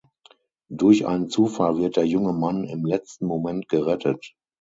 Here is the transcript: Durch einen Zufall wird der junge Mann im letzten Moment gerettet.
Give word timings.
Durch 0.71 1.05
einen 1.05 1.29
Zufall 1.29 1.77
wird 1.77 1.95
der 1.95 2.05
junge 2.07 2.33
Mann 2.33 2.63
im 2.63 2.85
letzten 2.87 3.27
Moment 3.27 3.69
gerettet. 3.69 4.33